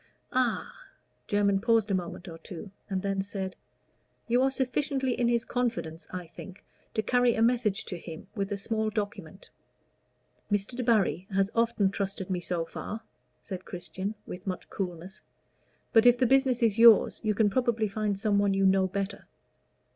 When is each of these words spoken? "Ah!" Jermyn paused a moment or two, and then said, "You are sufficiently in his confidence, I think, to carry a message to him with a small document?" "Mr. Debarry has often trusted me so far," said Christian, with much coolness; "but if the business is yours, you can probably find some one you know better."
"Ah!" 0.33 0.87
Jermyn 1.27 1.61
paused 1.61 1.91
a 1.91 1.93
moment 1.93 2.27
or 2.27 2.39
two, 2.39 2.71
and 2.89 3.03
then 3.03 3.21
said, 3.21 3.55
"You 4.27 4.41
are 4.41 4.49
sufficiently 4.49 5.13
in 5.13 5.27
his 5.27 5.45
confidence, 5.45 6.07
I 6.09 6.25
think, 6.25 6.65
to 6.95 7.03
carry 7.03 7.35
a 7.35 7.41
message 7.43 7.85
to 7.85 7.99
him 7.99 8.25
with 8.33 8.51
a 8.51 8.57
small 8.57 8.89
document?" 8.89 9.51
"Mr. 10.51 10.75
Debarry 10.75 11.27
has 11.29 11.51
often 11.53 11.91
trusted 11.91 12.31
me 12.31 12.39
so 12.39 12.65
far," 12.65 13.03
said 13.41 13.63
Christian, 13.65 14.15
with 14.25 14.47
much 14.47 14.71
coolness; 14.71 15.21
"but 15.93 16.07
if 16.07 16.17
the 16.17 16.25
business 16.25 16.63
is 16.63 16.79
yours, 16.79 17.19
you 17.21 17.35
can 17.35 17.51
probably 17.51 17.87
find 17.87 18.17
some 18.17 18.39
one 18.39 18.55
you 18.55 18.65
know 18.65 18.87
better." 18.87 19.27